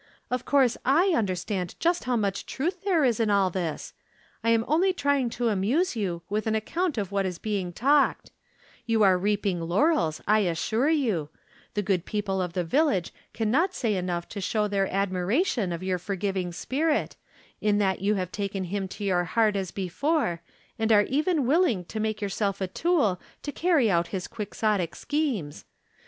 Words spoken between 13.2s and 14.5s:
can not say enough to